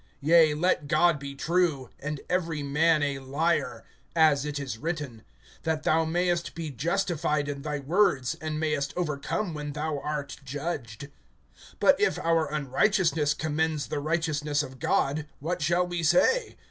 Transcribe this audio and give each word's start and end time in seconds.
Yea, 0.21 0.55
let 0.55 0.87
God 0.87 1.19
be 1.19 1.35
true 1.35 1.91
and 1.99 2.21
every 2.27 2.63
man 2.63 3.03
a 3.03 3.19
liar; 3.19 3.85
as 4.15 4.45
it 4.45 4.59
is 4.59 4.79
written: 4.79 5.21
That 5.61 5.83
thou 5.83 6.05
mayest 6.05 6.55
be 6.55 6.71
justified 6.71 7.47
in 7.47 7.61
thy 7.61 7.77
words, 7.77 8.33
And 8.41 8.59
mayest 8.59 8.95
overcome 8.97 9.53
when 9.53 9.73
thou 9.73 9.99
art 9.99 10.37
judged. 10.43 11.09
(5)But 11.79 11.99
if 11.99 12.17
our 12.17 12.47
unrighteousness 12.51 13.35
commends 13.35 13.85
the 13.89 13.99
righteousness 13.99 14.63
of 14.63 14.79
God, 14.79 15.27
what 15.39 15.61
shall 15.61 15.85
we 15.85 16.01
say? 16.01 16.57